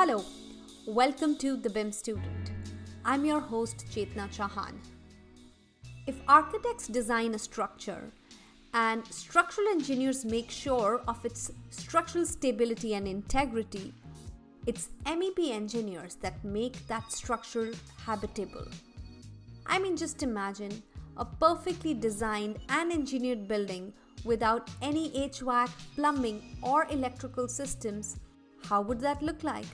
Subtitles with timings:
[0.00, 0.24] Hello,
[0.86, 2.52] welcome to The BIM Student.
[3.04, 4.74] I'm your host Chetna Chauhan.
[6.06, 8.12] If architects design a structure
[8.74, 13.92] and structural engineers make sure of its structural stability and integrity,
[14.68, 17.72] it's MEP engineers that make that structure
[18.06, 18.68] habitable.
[19.66, 20.80] I mean, just imagine
[21.16, 23.92] a perfectly designed and engineered building
[24.24, 28.20] without any HVAC, plumbing, or electrical systems.
[28.62, 29.66] How would that look like?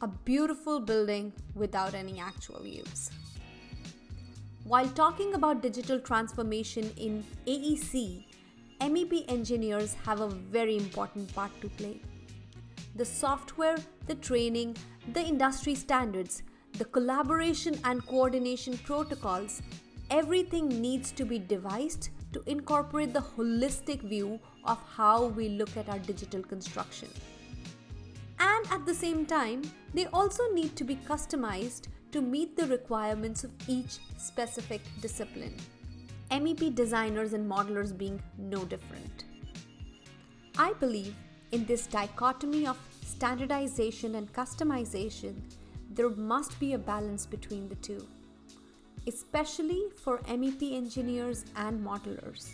[0.00, 3.10] A beautiful building without any actual use.
[4.64, 8.24] While talking about digital transformation in AEC,
[8.80, 12.00] MEP engineers have a very important part to play.
[12.96, 13.76] The software,
[14.06, 14.76] the training,
[15.12, 16.42] the industry standards,
[16.78, 19.62] the collaboration and coordination protocols,
[20.10, 25.88] everything needs to be devised to incorporate the holistic view of how we look at
[25.88, 27.08] our digital construction
[28.64, 29.62] and at the same time,
[29.92, 35.56] they also need to be customized to meet the requirements of each specific discipline.
[36.30, 39.24] MEP designers and modelers being no different.
[40.56, 41.14] I believe
[41.52, 45.34] in this dichotomy of standardization and customization,
[45.90, 48.06] there must be a balance between the two,
[49.06, 52.50] especially for MEP engineers and modelers.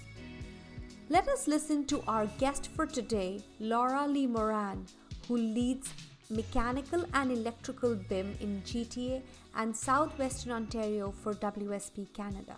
[1.08, 4.86] Let us listen to our guest for today, Laura Lee Moran,
[5.30, 5.94] who leads
[6.28, 9.22] mechanical and electrical BIM in GTA
[9.54, 12.56] and southwestern Ontario for WSP Canada.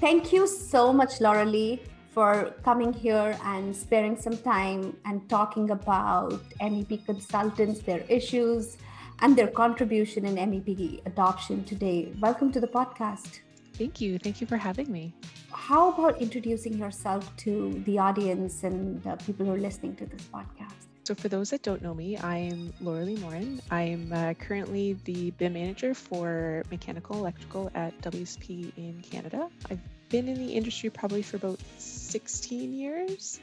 [0.00, 5.70] Thank you so much, Laura Lee, for coming here and sparing some time and talking
[5.70, 8.76] about MEP consultants, their issues,
[9.20, 12.12] and their contribution in MEP adoption today.
[12.20, 13.40] Welcome to the podcast.
[13.74, 14.18] Thank you.
[14.18, 15.12] Thank you for having me.
[15.50, 20.22] How about introducing yourself to the audience and the people who are listening to this
[20.32, 20.86] podcast?
[21.04, 23.60] So, for those that don't know me, I'm Laura Lee Moran.
[23.70, 29.50] I'm uh, currently the BIM manager for mechanical electrical at WSP in Canada.
[29.70, 33.38] I've been in the industry probably for about 16 years.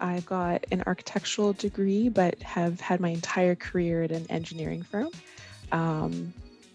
[0.00, 5.10] I've got an architectural degree, but have had my entire career at an engineering firm.
[5.72, 6.32] Um,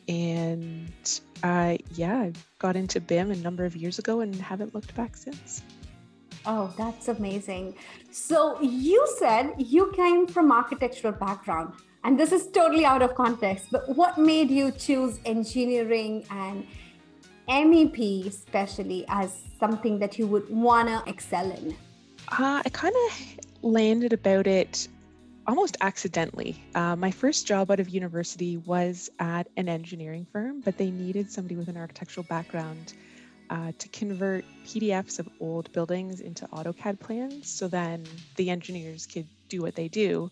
[0.07, 4.95] and uh, yeah, I got into BIM a number of years ago and haven't looked
[4.95, 5.61] back since.
[6.45, 7.75] Oh, that's amazing.
[8.11, 13.67] So you said you came from architectural background, and this is totally out of context,
[13.71, 16.65] but what made you choose engineering and
[17.49, 21.75] MEP especially as something that you would want to excel in?
[22.31, 24.87] Uh, I kind of landed about it
[25.47, 26.61] almost accidentally.
[26.75, 31.31] Uh, my first job out of university was at an engineering firm, but they needed
[31.31, 32.93] somebody with an architectural background
[33.49, 39.27] uh, to convert PDFs of old buildings into AutoCAD plans so then the engineers could
[39.49, 40.29] do what they do.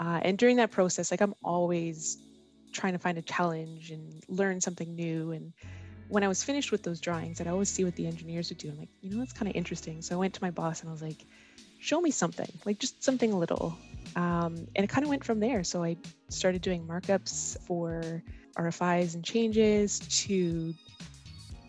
[0.00, 2.18] Uh, and during that process, like I'm always
[2.72, 5.30] trying to find a challenge and learn something new.
[5.30, 5.52] And
[6.10, 8.68] when I was finished with those drawings, I'd always see what the engineers would do.
[8.68, 10.02] I'm like, you know, that's kind of interesting.
[10.02, 11.24] So I went to my boss and I was like,
[11.78, 13.78] show me something, like just something little.
[14.16, 15.62] Um, and it kind of went from there.
[15.62, 15.96] So I
[16.28, 18.22] started doing markups for
[18.56, 20.74] RFIs and changes to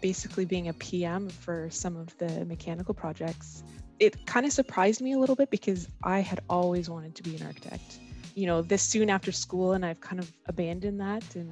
[0.02, 3.64] basically being a PM for some of the mechanical projects.
[4.00, 7.36] It kind of surprised me a little bit because I had always wanted to be
[7.36, 8.00] an architect.
[8.34, 11.52] You know, this soon after school, and I've kind of abandoned that and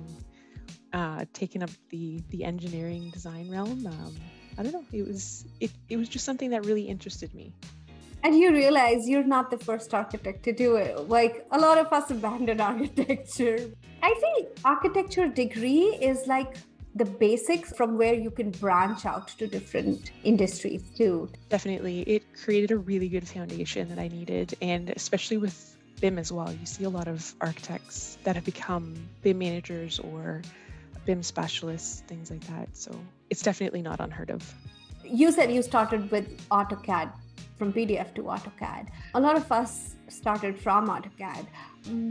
[0.94, 3.86] uh, taken up the the engineering design realm.
[3.86, 4.16] Um,
[4.58, 4.86] I don't know.
[4.92, 7.54] It was it, it was just something that really interested me.
[8.24, 11.08] And you realize you're not the first architect to do it.
[11.08, 13.72] Like a lot of us abandon architecture.
[14.04, 16.58] I think architecture degree is like
[16.96, 21.30] the basics from where you can branch out to different industries too.
[21.50, 22.02] Definitely.
[22.02, 24.56] It created a really good foundation that I needed.
[24.62, 28.96] And especially with BIM as well, you see a lot of architects that have become
[29.22, 30.42] BIM managers or
[31.06, 32.70] BIM specialists, things like that.
[32.74, 32.92] So
[33.30, 34.54] it's definitely not unheard of.
[35.04, 37.12] You said you started with AutoCAD
[37.58, 38.88] from PDF to AutoCAD.
[39.16, 41.46] A lot of us started from AutoCAD.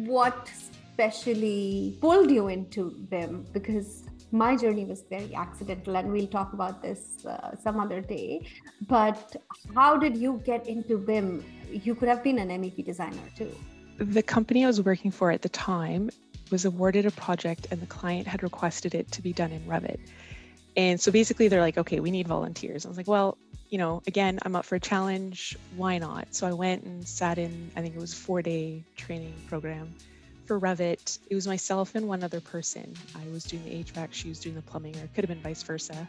[0.06, 0.49] What
[0.93, 3.46] specially pulled you into BIM?
[3.52, 8.46] Because my journey was very accidental, and we'll talk about this uh, some other day.
[8.87, 9.37] But
[9.75, 11.44] how did you get into BIM?
[11.70, 13.55] You could have been an MEP designer too.
[13.99, 16.11] The company I was working for at the time
[16.50, 19.98] was awarded a project and the client had requested it to be done in Revit.
[20.76, 22.86] And so basically they're like, okay, we need volunteers.
[22.86, 23.36] I was like, well,
[23.68, 25.56] you know, again, I'm up for a challenge.
[25.76, 26.34] Why not?
[26.34, 29.94] So I went and sat in, I think it was four day training program
[30.46, 31.18] for Revit.
[31.28, 32.94] It was myself and one other person.
[33.14, 35.42] I was doing the HVAC, she was doing the plumbing, or it could have been
[35.42, 36.08] vice versa.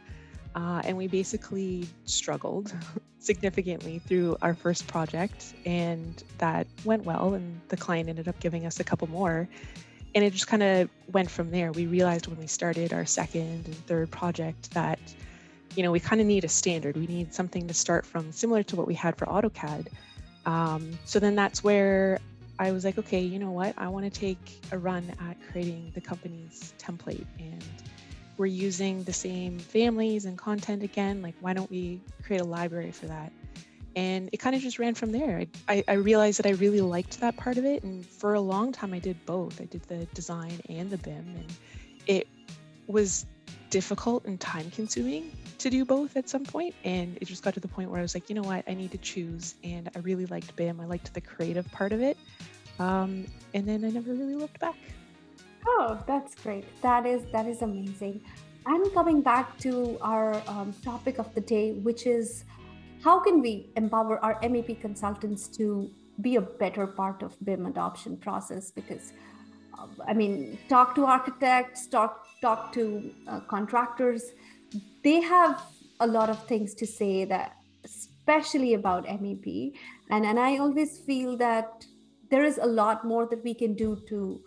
[0.55, 2.73] Uh, and we basically struggled
[3.19, 7.33] significantly through our first project, and that went well.
[7.33, 9.47] And the client ended up giving us a couple more.
[10.15, 11.71] And it just kind of went from there.
[11.71, 14.99] We realized when we started our second and third project that,
[15.75, 16.97] you know, we kind of need a standard.
[16.97, 19.87] We need something to start from, similar to what we had for AutoCAD.
[20.45, 22.19] Um, so then that's where
[22.57, 23.73] I was like, okay, you know what?
[23.77, 27.63] I want to take a run at creating the company's template and
[28.37, 31.21] we're using the same families and content again.
[31.21, 33.31] Like, why don't we create a library for that?
[33.95, 35.45] And it kind of just ran from there.
[35.67, 37.83] I, I, realized that I really liked that part of it.
[37.83, 39.59] And for a long time, I did both.
[39.59, 41.35] I did the design and the BIM.
[41.35, 41.53] And
[42.05, 42.27] it
[42.87, 43.25] was
[43.69, 46.75] difficult and time consuming to do both at some point.
[46.83, 48.63] And it just got to the point where I was like, you know what?
[48.67, 49.55] I need to choose.
[49.63, 50.79] And I really liked BIM.
[50.79, 52.17] I liked the creative part of it.
[52.77, 54.77] Um, and then I never really looked back.
[55.67, 56.65] Oh, that's great.
[56.81, 58.21] That is that is amazing.
[58.65, 62.45] I'm coming back to our um, topic of the day, which is
[63.03, 65.89] how can we empower our MEP consultants to
[66.21, 68.71] be a better part of BIM adoption process?
[68.71, 69.13] Because
[69.77, 74.23] uh, I mean, talk to architects, talk talk to uh, contractors.
[75.03, 75.61] They have
[75.99, 79.73] a lot of things to say that, especially about MEP,
[80.09, 81.85] and and I always feel that
[82.29, 84.41] there is a lot more that we can do to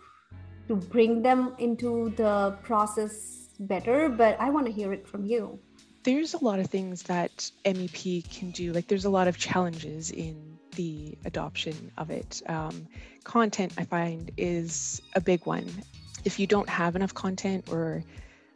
[0.67, 5.59] to bring them into the process better but i want to hear it from you
[6.03, 8.73] there's a lot of things that mep can do.
[8.73, 12.41] Like there's a lot of challenges in the adoption of it.
[12.47, 12.87] Um,
[13.23, 15.69] content i find is a big one.
[16.25, 18.03] If you don't have enough content or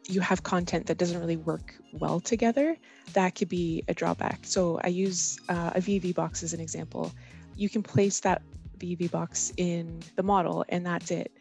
[0.05, 2.77] you have content that doesn't really work well together
[3.13, 4.39] that could be a drawback.
[4.44, 7.11] So i use uh, a VAV box as an example.
[7.55, 8.41] You can place that
[8.79, 11.31] VAV box in the model and that's it.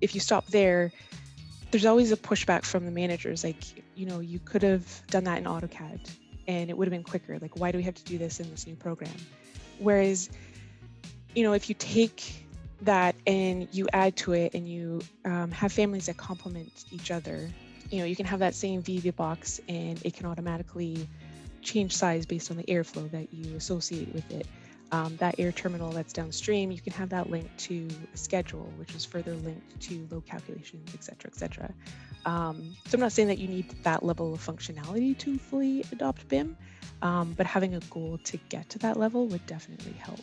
[0.00, 0.92] If you stop there,
[1.70, 3.44] there's always a pushback from the managers.
[3.44, 3.62] Like,
[4.00, 6.00] you know, you could have done that in AutoCAD
[6.48, 7.38] and it would have been quicker.
[7.38, 9.14] Like, why do we have to do this in this new program?
[9.78, 10.30] Whereas,
[11.34, 12.46] you know, if you take
[12.80, 17.50] that and you add to it and you um, have families that complement each other,
[17.90, 21.06] you know, you can have that same VAV box and it can automatically
[21.60, 24.46] change size based on the airflow that you associate with it
[24.92, 28.94] um, that air terminal that's downstream, you can have that linked to a schedule, which
[28.94, 31.72] is further linked to load calculations, et cetera, et cetera.
[32.26, 36.28] Um, so I'm not saying that you need that level of functionality to fully adopt
[36.28, 36.56] BIM,
[37.02, 40.20] um, but having a goal to get to that level would definitely help.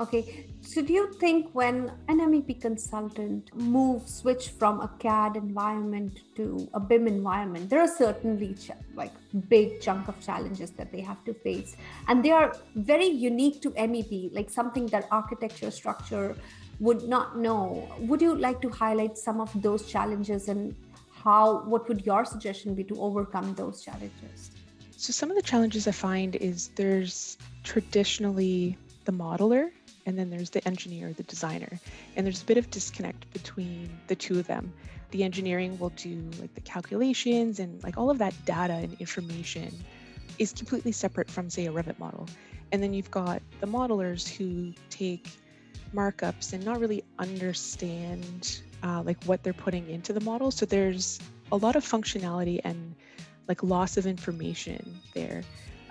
[0.00, 6.18] Okay, so do you think when an MEP consultant moves switch from a CAD environment
[6.34, 9.12] to a BIM environment, there are certainly ch- like
[9.48, 11.76] big chunk of challenges that they have to face,
[12.08, 16.34] and they are very unique to MEP, like something that architecture structure
[16.80, 17.88] would not know.
[18.00, 20.74] Would you like to highlight some of those challenges and
[21.22, 21.60] how?
[21.66, 24.50] What would your suggestion be to overcome those challenges?
[24.96, 29.70] So some of the challenges I find is there's traditionally the modeler
[30.06, 31.80] and then there's the engineer, the designer.
[32.16, 34.72] And there's a bit of disconnect between the two of them.
[35.10, 39.72] The engineering will do like the calculations and like all of that data and information
[40.38, 42.28] is completely separate from, say, a Revit model.
[42.72, 45.28] And then you've got the modelers who take
[45.94, 50.50] markups and not really understand uh, like what they're putting into the model.
[50.50, 51.20] So there's
[51.52, 52.94] a lot of functionality and
[53.48, 55.42] like loss of information there.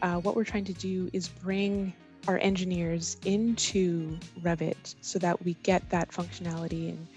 [0.02, 1.94] Uh, what we're trying to do is bring
[2.28, 7.08] our engineers into Revit so that we get that functionality and,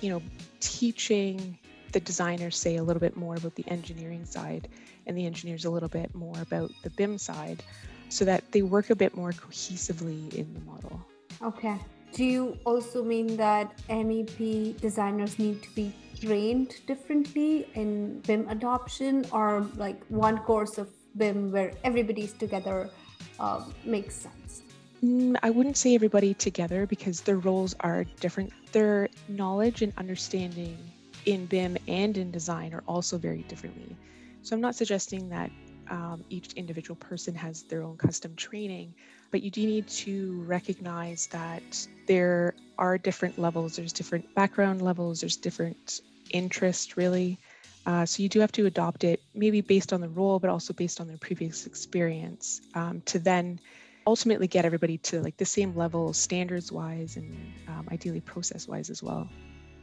[0.00, 0.22] you know,
[0.60, 1.58] teaching
[1.92, 4.68] the designers say a little bit more about the engineering side
[5.06, 7.62] and the engineers a little bit more about the BIM side
[8.08, 11.00] so that they work a bit more cohesively in the model.
[11.42, 11.78] Okay.
[12.12, 19.26] Do you also mean that MEP designers need to be trained differently in BIM adoption
[19.32, 22.88] or like one course of BIM where everybody's together
[23.38, 24.62] uh, makes sense?
[25.04, 28.52] Mm, I wouldn't say everybody together because their roles are different.
[28.72, 30.78] Their knowledge and understanding
[31.26, 33.96] in BIM and in design are also very differently.
[34.42, 35.50] So I'm not suggesting that
[35.90, 38.94] um, each individual person has their own custom training,
[39.30, 45.20] but you do need to recognize that there are different levels, there's different background levels,
[45.20, 46.00] there's different
[46.30, 47.38] interest really.
[47.86, 50.72] Uh, so you do have to adopt it, maybe based on the role, but also
[50.72, 53.60] based on their previous experience, um, to then
[54.06, 57.36] ultimately get everybody to like the same level, standards wise, and
[57.68, 59.28] um, ideally process wise as well.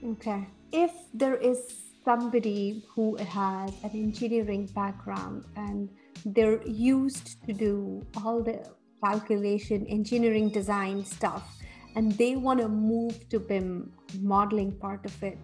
[0.03, 0.47] Okay.
[0.71, 1.59] If there is
[2.03, 5.89] somebody who has an engineering background and
[6.25, 8.67] they're used to do all the
[9.03, 11.57] calculation, engineering design stuff,
[11.95, 15.37] and they want to move to BIM modeling part of it,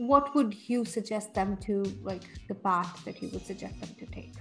[0.00, 4.06] what would you suggest them to like the path that you would suggest them to
[4.06, 4.32] take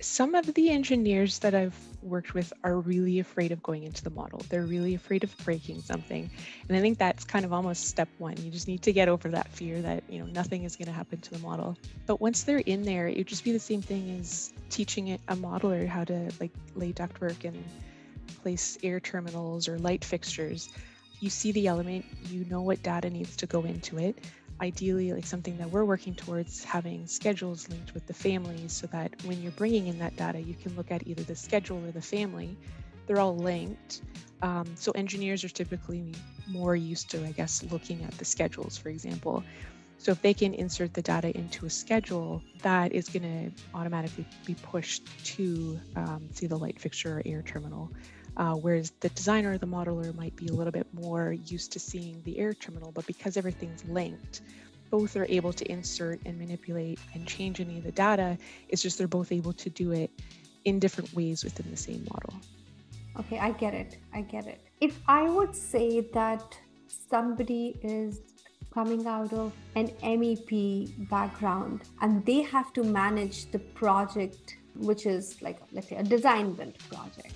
[0.00, 4.10] some of the engineers that I've worked with are really afraid of going into the
[4.10, 4.42] model.
[4.48, 6.28] They're really afraid of breaking something.
[6.68, 8.36] And I think that's kind of almost step one.
[8.38, 10.92] You just need to get over that fear that, you know, nothing is going to
[10.92, 11.78] happen to the model.
[12.06, 15.36] But once they're in there, it would just be the same thing as teaching a
[15.36, 17.62] modeler how to like lay ductwork and
[18.42, 20.68] place air terminals or light fixtures.
[21.20, 24.18] You see the element, you know what data needs to go into it
[24.62, 29.10] ideally like something that we're working towards having schedules linked with the families so that
[29.24, 32.00] when you're bringing in that data you can look at either the schedule or the
[32.00, 32.56] family.
[33.06, 34.02] They're all linked.
[34.40, 36.14] Um, so engineers are typically
[36.48, 39.42] more used to i guess looking at the schedules for example.
[39.98, 44.26] So if they can insert the data into a schedule that is going to automatically
[44.44, 47.88] be pushed to um, see the light fixture or air terminal
[48.36, 52.22] uh, whereas the designer the modeler might be a little bit more used to seeing
[52.24, 54.40] the air terminal, but because everything's linked,
[54.90, 58.38] both are able to insert and manipulate and change any of the data.
[58.68, 60.10] It's just they're both able to do it
[60.64, 62.34] in different ways within the same model.
[63.18, 63.98] Okay, I get it.
[64.14, 64.60] I get it.
[64.80, 66.56] If I would say that
[66.88, 68.20] somebody is
[68.72, 75.40] coming out of an MEP background and they have to manage the project, which is
[75.42, 77.34] like, let's say, a design build project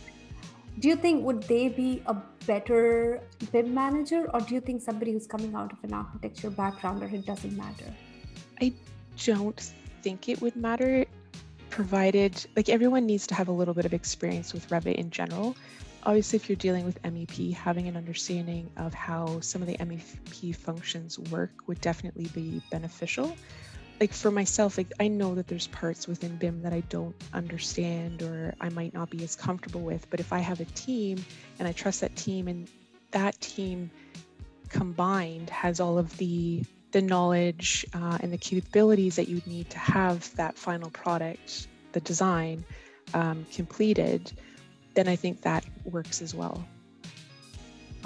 [0.79, 2.15] do you think would they be a
[2.47, 3.21] better
[3.53, 7.07] BIM manager, or do you think somebody who's coming out of an architecture background, or
[7.07, 7.93] it doesn't matter?
[8.61, 8.73] I
[9.25, 11.07] don't think it would matter,
[11.71, 15.57] provided like everyone needs to have a little bit of experience with Revit in general.
[16.03, 20.55] Obviously, if you're dealing with MEP, having an understanding of how some of the MEP
[20.55, 23.37] functions work would definitely be beneficial
[24.01, 28.23] like for myself like i know that there's parts within bim that i don't understand
[28.23, 31.23] or i might not be as comfortable with but if i have a team
[31.59, 32.69] and i trust that team and
[33.11, 33.91] that team
[34.69, 39.79] combined has all of the the knowledge uh, and the capabilities that you need to
[39.79, 42.65] have that final product the design
[43.15, 44.33] um, completed
[44.95, 46.67] then i think that works as well.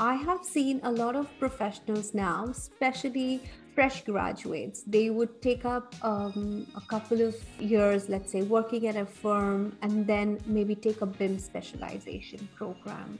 [0.00, 3.42] I have seen a lot of professionals now, especially
[3.80, 8.94] fresh graduates, they would take up um, a couple of years, let's say, working at
[8.94, 13.18] a firm and then maybe take a BIM specialization program.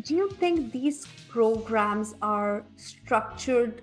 [0.00, 3.82] Do you think these programs are structured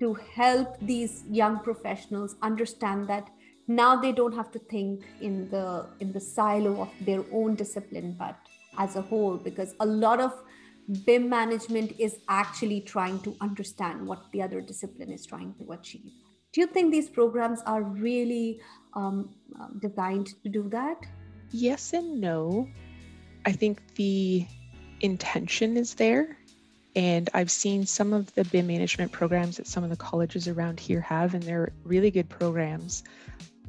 [0.00, 3.28] to help these young professionals understand that
[3.68, 8.16] now they don't have to think in the in the silo of their own discipline
[8.18, 8.36] but
[8.78, 10.32] as a whole because a lot of
[11.04, 16.10] BIM management is actually trying to understand what the other discipline is trying to achieve.
[16.52, 18.60] Do you think these programs are really
[18.94, 20.98] um, um, designed to do that?
[21.50, 22.68] Yes and no.
[23.46, 24.46] I think the
[25.00, 26.36] intention is there.
[26.94, 30.78] And I've seen some of the BIM management programs that some of the colleges around
[30.78, 33.02] here have, and they're really good programs.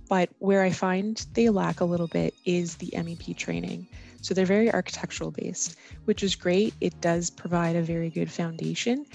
[0.10, 3.88] But where I find they lack a little bit is the MEP training.
[4.24, 6.74] So they're very architectural based, which is great.
[6.80, 9.06] It does provide a very good foundation,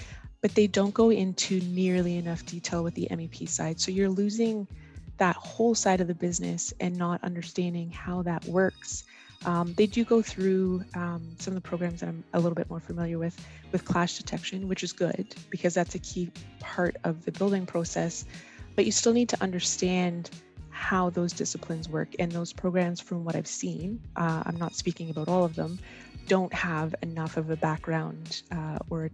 [0.41, 3.79] but they don't go into nearly enough detail with the MEP side.
[3.79, 4.67] So you're losing
[5.17, 9.03] that whole side of the business and not understanding how that works.
[9.45, 12.69] Um, they do go through um, some of the programs that I'm a little bit
[12.69, 13.35] more familiar with,
[13.71, 18.25] with clash detection, which is good because that's a key part of the building process.
[18.75, 20.29] But you still need to understand
[20.79, 22.07] how those disciplines work.
[22.19, 25.77] And those programs, from what I've seen, uh, I'm not speaking about all of them,
[26.27, 29.11] don't have enough of a background uh, or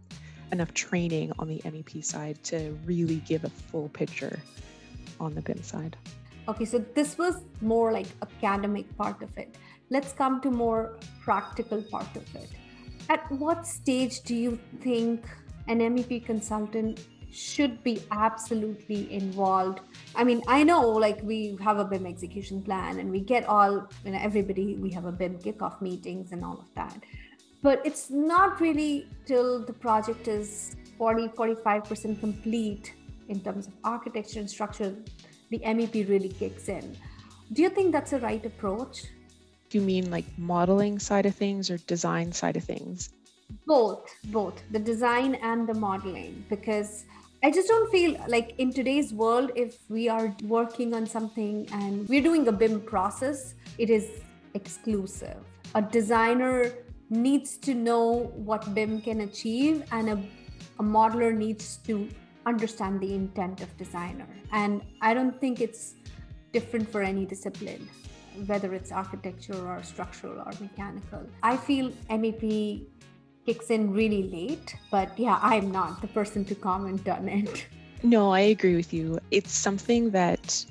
[0.51, 4.39] enough training on the MEP side to really give a full picture
[5.19, 5.97] on the BIM side.
[6.47, 9.55] Okay, so this was more like academic part of it.
[9.89, 12.49] Let's come to more practical part of it.
[13.09, 15.25] At what stage do you think
[15.67, 16.99] an MEP consultant
[17.35, 19.81] should be absolutely involved.
[20.15, 23.87] I mean, I know like we have a BIM execution plan and we get all,
[24.05, 26.97] you know, everybody, we have a BIM kickoff meetings and all of that.
[27.61, 32.93] But it's not really till the project is 40, 45% complete
[33.27, 34.95] in terms of architecture and structure,
[35.49, 36.95] the MEP really kicks in.
[37.53, 39.03] Do you think that's the right approach?
[39.69, 43.09] Do you mean like modeling side of things or design side of things?
[43.67, 47.05] Both, both the design and the modeling, because
[47.45, 52.09] I just don't feel like in today's world, if we are working on something and
[52.09, 54.09] we're doing a BIM process, it is
[54.55, 55.37] exclusive.
[55.75, 56.73] A designer
[57.11, 60.23] needs to know what BIM can achieve, and a,
[60.79, 62.09] a modeler needs to
[62.47, 64.25] understand the intent of designer.
[64.51, 65.93] And I don't think it's
[66.51, 67.87] different for any discipline,
[68.47, 71.21] whether it's architecture or structural or mechanical.
[71.43, 72.87] I feel MEP
[73.45, 74.75] kicks in really late.
[74.91, 77.67] But yeah, I'm not the person to comment on it.
[78.03, 79.19] No, I agree with you.
[79.31, 80.65] It's something that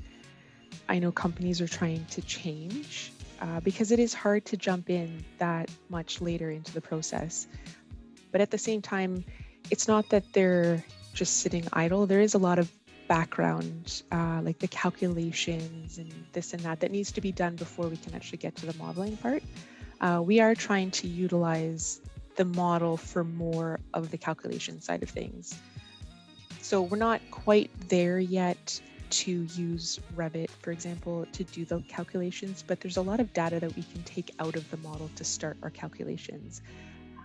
[0.89, 3.13] I know companies are trying to change.
[3.41, 7.47] uh, because it is hard to jump in that much later into the process.
[8.33, 9.25] But at the same time,
[9.71, 12.07] it's not that they're just sitting idle.
[12.07, 12.71] There is a lot of
[13.07, 17.87] background, uh, like the calculations and this and that, that needs to be done before
[17.89, 19.43] we can actually get to the modeling part.
[20.01, 22.01] Uh, we are trying to utilize
[22.37, 25.59] the model for more of the calculation side of things.
[26.61, 32.65] So we're not quite there yet to use Revit, for example, to do the calculations,
[32.67, 35.25] but there's a lot of data that we can take out of the model to
[35.25, 36.63] start our calculations.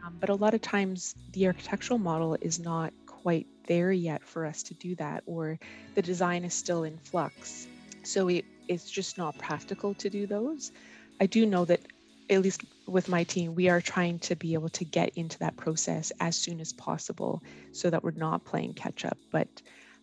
[0.05, 4.45] Um, but a lot of times the architectural model is not quite there yet for
[4.45, 5.57] us to do that, or
[5.95, 7.67] the design is still in flux.
[8.03, 10.71] So it, it's just not practical to do those.
[11.19, 11.81] I do know that,
[12.29, 15.55] at least with my team, we are trying to be able to get into that
[15.57, 17.41] process as soon as possible
[17.71, 19.17] so that we're not playing catch up.
[19.31, 19.47] But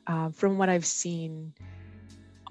[0.06, 1.52] uh, from what I've seen,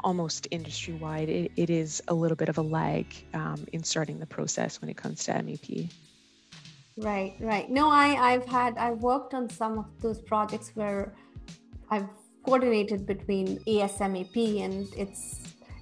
[0.04, 4.20] almost industry wide, it, it is a little bit of a lag um, in starting
[4.20, 5.92] the process when it comes to MEP.
[6.98, 7.70] Right, right.
[7.70, 11.14] No, I, I've had, I've worked on some of those projects where
[11.90, 12.10] I've
[12.44, 15.42] coordinated between ASMEP and it's,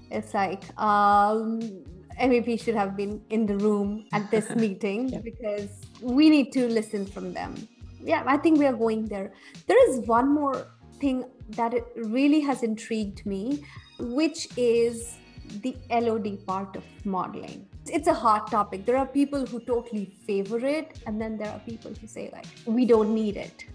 [0.09, 1.83] it's like, um,
[2.19, 5.23] MEP should have been in the room at this meeting yep.
[5.23, 5.69] because
[6.01, 7.67] we need to listen from them.
[8.01, 9.31] Yeah, I think we are going there.
[9.67, 10.67] There is one more
[10.99, 13.63] thing that it really has intrigued me,
[13.99, 15.15] which is
[15.61, 18.85] the LOD part of modeling it's a hot topic.
[18.85, 22.45] There are people who totally favor it, and then there are people who say, like,
[22.65, 23.65] we don't need it.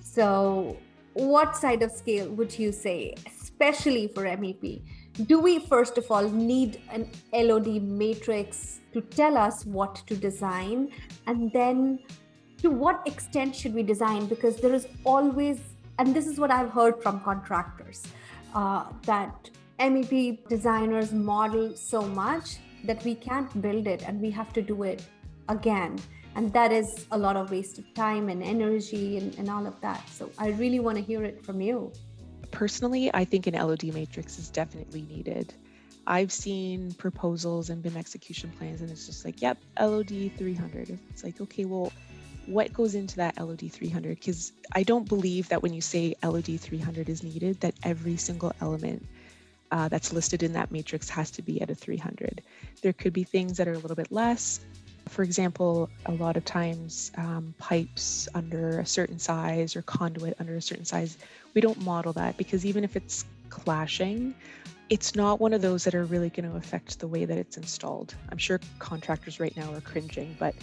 [0.00, 0.76] So,
[1.14, 4.82] what side of scale would you say, especially for MEP?
[5.26, 10.90] Do we, first of all, need an LOD matrix to tell us what to design?
[11.26, 11.98] And then,
[12.62, 14.26] to what extent should we design?
[14.26, 15.60] Because there is always,
[15.98, 18.06] and this is what I've heard from contractors,
[18.54, 24.52] uh, that MEP designers model so much that we can't build it and we have
[24.52, 25.04] to do it
[25.48, 25.98] again
[26.36, 29.78] and that is a lot of waste of time and energy and, and all of
[29.80, 31.92] that so i really want to hear it from you
[32.50, 35.52] personally i think an lod matrix is definitely needed
[36.06, 41.24] i've seen proposals and BIM execution plans and it's just like yep lod 300 it's
[41.24, 41.92] like okay well
[42.46, 46.58] what goes into that LOD 300 because I don't believe that when you say LOD
[46.58, 49.06] 300 is needed that every single element
[49.70, 52.42] uh, that's listed in that matrix has to be at a 300.
[52.82, 54.58] There could be things that are a little bit less.
[55.10, 60.54] For example, a lot of times um, pipes under a certain size or conduit under
[60.54, 61.18] a certain size,
[61.52, 64.36] we don't model that because even if it's clashing,
[64.88, 67.56] it's not one of those that are really going to affect the way that it's
[67.56, 68.14] installed.
[68.30, 70.54] I'm sure contractors right now are cringing, but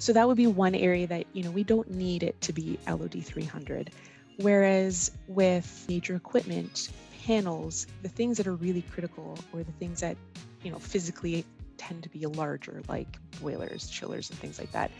[0.00, 2.80] so that would be one area that, you know, we don't need it to be
[2.88, 3.92] LOD 300.
[4.38, 6.90] Whereas with major equipment,
[7.24, 10.16] panels, the things that are really critical or the things that,
[10.64, 11.44] you know, physically
[11.78, 14.90] tend to be larger, like boilers, chillers, and things like that.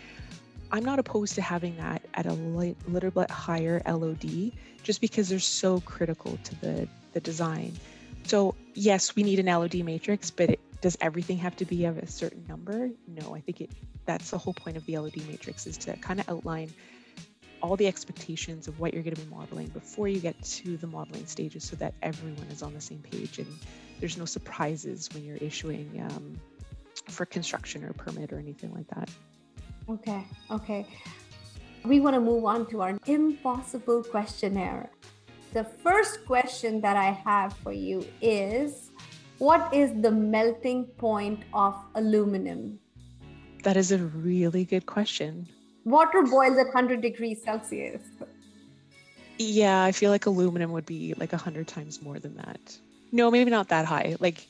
[0.72, 5.38] I'm not opposed to having that at a little bit higher LOD just because they're
[5.38, 7.74] so critical to the, the design.
[8.24, 11.98] So, yes, we need an LOD matrix, but it, does everything have to be of
[11.98, 12.90] a certain number?
[13.06, 13.70] No, I think it
[14.06, 16.70] that's the whole point of the LOD matrix is to kind of outline
[17.62, 20.86] all the expectations of what you're going to be modeling before you get to the
[20.86, 23.46] modeling stages so that everyone is on the same page and
[24.00, 26.38] there's no surprises when you're issuing um,
[27.08, 29.08] for construction or permit or anything like that.
[29.88, 30.86] Okay, okay.
[31.84, 34.90] We want to move on to our impossible questionnaire.
[35.52, 38.90] The first question that I have for you is
[39.38, 42.78] What is the melting point of aluminum?
[43.62, 45.48] That is a really good question
[45.84, 48.02] water boils at 100 degrees Celsius.
[49.38, 52.78] Yeah, I feel like aluminum would be like 100 times more than that.
[53.12, 54.16] No, maybe not that high.
[54.20, 54.46] Like.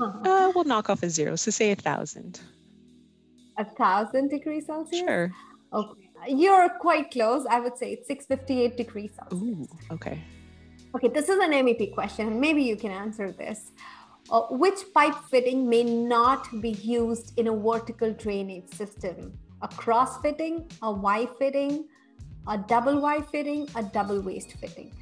[0.00, 1.36] Uh, we'll knock off a zero.
[1.36, 2.40] So say a thousand.
[3.58, 5.00] A thousand degrees Celsius?
[5.00, 5.32] Sure.
[5.72, 6.10] Okay.
[6.28, 7.44] You're quite close.
[7.50, 9.42] I would say it's 658 degrees Celsius.
[9.42, 10.22] Ooh, okay.
[10.94, 12.38] Okay, this is an MEP question.
[12.38, 13.72] Maybe you can answer this.
[14.30, 19.36] Uh, which pipe fitting may not be used in a vertical drainage system?
[19.62, 21.86] a cross fitting, a Y fitting,
[22.48, 24.92] a double Y fitting, a double waist fitting.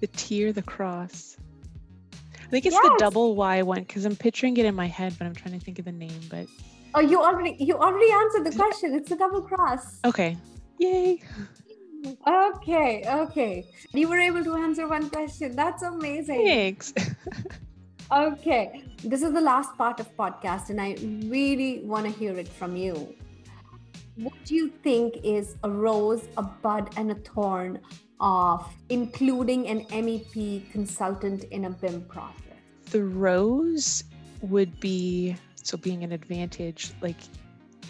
[0.00, 1.36] The T or the cross?
[2.50, 2.82] I think it's yes.
[2.82, 5.64] the double Y one because I'm picturing it in my head, but I'm trying to
[5.64, 6.20] think of the name.
[6.28, 6.48] But
[6.96, 8.92] oh, you already you already answered the question.
[8.92, 10.00] It's a double cross.
[10.04, 10.36] Okay.
[10.80, 11.22] Yay.
[12.26, 13.64] Okay, okay.
[13.92, 15.54] You were able to answer one question.
[15.54, 16.44] That's amazing.
[16.44, 16.92] Thanks.
[18.10, 18.82] okay.
[19.04, 22.74] This is the last part of podcast and I really want to hear it from
[22.74, 23.14] you.
[24.22, 27.80] What do you think is a rose, a bud, and a thorn
[28.20, 32.36] of including an MEP consultant in a BIM process?
[32.90, 34.04] The rose
[34.42, 37.16] would be So being an advantage, like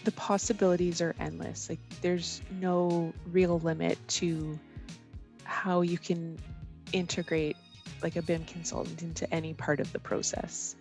[0.05, 1.69] the possibilities are endless.
[1.69, 4.59] Like there's no real limit to
[5.45, 6.39] how you can
[6.93, 7.57] integrate
[8.03, 10.77] like a BIM consultant into any part of the process.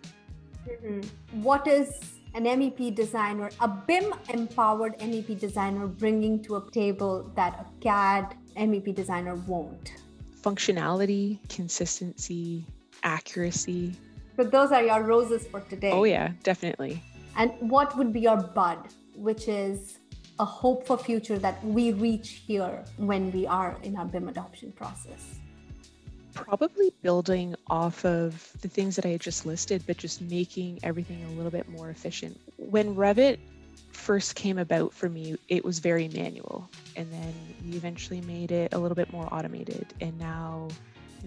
[0.68, 1.42] Mm-hmm.
[1.42, 7.66] What is an MEP designer, a BIM empowered MEP designer bringing to a table that
[7.66, 9.94] a CAD MEP designer won't?
[10.42, 12.64] Functionality, consistency,
[13.02, 13.94] accuracy.
[14.36, 15.90] But those are your roses for today.
[15.92, 17.02] Oh yeah, definitely.
[17.36, 18.78] And what would be your bud,
[19.14, 19.98] which is
[20.38, 24.72] a hope for future that we reach here when we are in our BIM adoption
[24.72, 25.39] process?
[26.34, 31.24] Probably building off of the things that I had just listed, but just making everything
[31.24, 32.40] a little bit more efficient.
[32.56, 33.38] When Revit
[33.92, 36.70] first came about for me, it was very manual.
[36.96, 39.92] And then we eventually made it a little bit more automated.
[40.00, 40.68] And now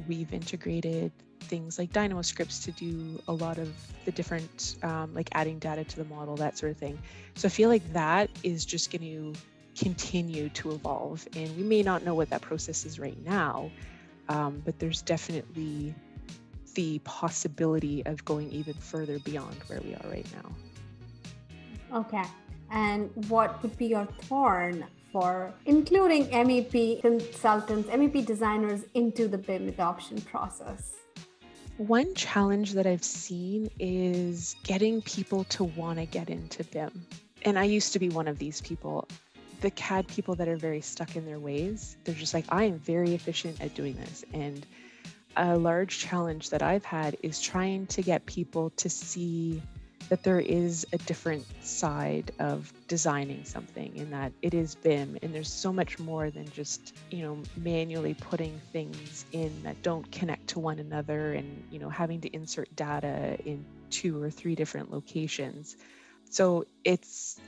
[0.07, 1.11] we've integrated
[1.41, 3.71] things like Dynamo scripts to do a lot of
[4.05, 6.97] the different, um, like adding data to the model, that sort of thing.
[7.35, 9.39] So I feel like that is just going to
[9.77, 11.27] continue to evolve.
[11.35, 13.71] And we may not know what that process is right now,
[14.29, 15.93] um, but there's definitely
[16.75, 21.99] the possibility of going even further beyond where we are right now.
[21.99, 22.23] Okay.
[22.71, 29.67] And what would be your thorn for including MEP consultants, MEP designers into the BIM
[29.67, 30.93] adoption process?
[31.77, 37.05] One challenge that I've seen is getting people to want to get into BIM.
[37.43, 39.07] And I used to be one of these people.
[39.63, 42.79] The CAD people that are very stuck in their ways, they're just like, I am
[42.79, 44.25] very efficient at doing this.
[44.33, 44.65] And
[45.37, 49.61] a large challenge that I've had is trying to get people to see
[50.09, 55.33] that there is a different side of designing something in that it is BIM and
[55.33, 60.49] there's so much more than just, you know, manually putting things in that don't connect
[60.49, 64.91] to one another and, you know, having to insert data in two or three different
[64.91, 65.77] locations.
[66.29, 67.39] So it's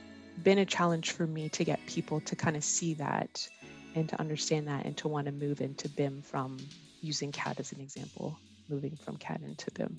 [0.42, 3.48] been a challenge for me to get people to kind of see that
[3.94, 6.58] and to understand that and to want to move into BIM from
[7.00, 9.96] using CAD as an example, moving from CAD into BIM.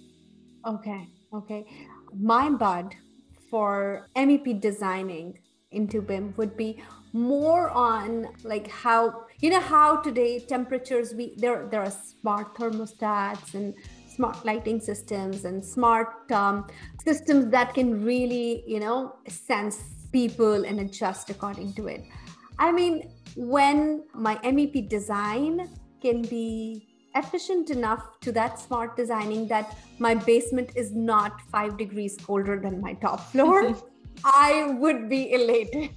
[0.65, 1.65] Okay, okay.
[2.13, 2.95] My bud
[3.50, 5.39] for MEP designing
[5.71, 6.82] into BIM would be
[7.13, 13.54] more on like how you know how today temperatures we there there are smart thermostats
[13.54, 13.73] and
[14.08, 16.67] smart lighting systems and smart um,
[17.04, 22.03] systems that can really you know sense people and adjust according to it.
[22.60, 22.95] I mean,
[23.36, 25.69] when my MEP design
[26.01, 32.17] can be efficient enough to that smart designing that my basement is not five degrees
[32.27, 33.75] colder than my top floor,
[34.23, 35.89] I would be elated.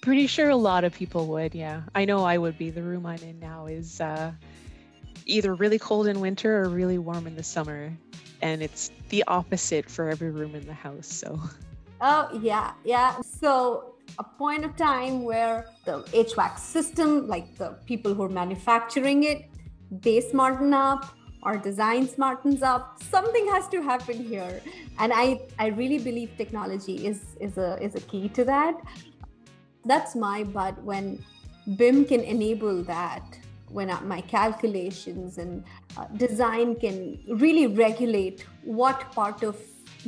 [0.00, 1.82] Pretty sure a lot of people would, yeah.
[1.94, 2.70] I know I would be.
[2.70, 4.32] The room I'm in now is uh,
[5.26, 7.92] either really cold in winter or really warm in the summer.
[8.40, 11.06] And it's the opposite for every room in the house.
[11.06, 11.40] So,
[12.02, 13.20] oh, yeah, yeah.
[13.22, 19.24] So, a point of time where the HVAC system, like the people who are manufacturing
[19.24, 19.48] it,
[19.90, 23.02] they smarten up or design smartens up.
[23.02, 24.60] Something has to happen here.
[24.98, 28.74] And i i really believe technology is is a is a key to that.
[29.84, 31.24] That's my but when
[31.76, 33.38] bim can enable that
[33.68, 35.64] when my calculations and
[35.96, 39.56] uh, design can really regulate what part of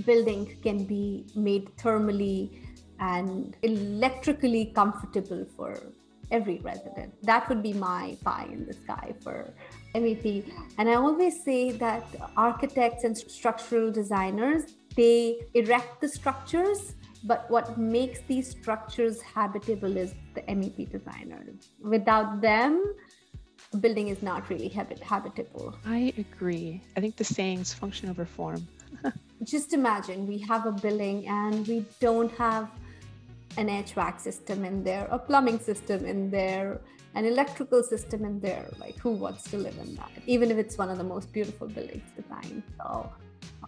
[0.05, 2.61] building can be made thermally
[3.01, 5.93] and electrically comfortable for
[6.31, 7.15] every resident.
[7.23, 9.53] That would be my pie in the sky for
[9.95, 10.51] MEP.
[10.79, 12.05] And I always say that
[12.37, 14.63] architects and structural designers,
[14.97, 21.71] they erect the structures, but what makes these structures habitable is the MEP designers.
[21.81, 22.95] Without them,
[23.81, 25.77] building is not really habit- habitable.
[25.85, 26.83] I agree.
[26.97, 28.67] I think the saying's function over form.
[29.43, 32.71] Just imagine we have a building and we don't have
[33.57, 36.81] an HVAC system in there, a plumbing system in there,
[37.15, 38.69] an electrical system in there.
[38.79, 40.11] Like, who wants to live in that?
[40.27, 42.63] Even if it's one of the most beautiful buildings designed.
[42.79, 43.13] So,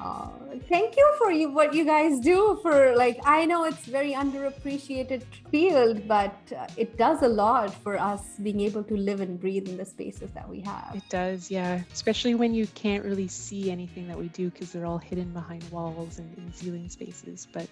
[0.00, 0.28] uh,
[0.68, 5.22] thank you for you what you guys do for like i know it's very underappreciated
[5.50, 9.68] field but uh, it does a lot for us being able to live and breathe
[9.68, 13.70] in the spaces that we have it does yeah especially when you can't really see
[13.70, 17.68] anything that we do because they're all hidden behind walls and in ceiling spaces but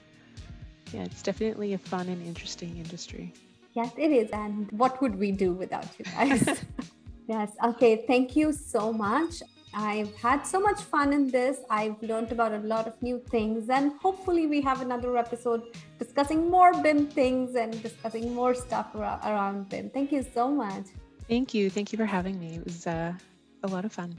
[0.94, 3.32] yeah, it's definitely a fun and interesting industry.
[3.72, 4.30] Yes, it is.
[4.30, 6.60] And what would we do without you guys?
[7.26, 7.50] yes.
[7.64, 8.04] Okay.
[8.06, 9.42] Thank you so much.
[9.74, 11.58] I've had so much fun in this.
[11.68, 15.62] I've learned about a lot of new things, and hopefully, we have another episode
[15.98, 19.90] discussing more BIM things and discussing more stuff around BIM.
[19.90, 20.86] Thank you so much.
[21.28, 21.70] Thank you.
[21.70, 22.56] Thank you for having me.
[22.56, 23.12] It was uh,
[23.62, 24.14] a lot of fun.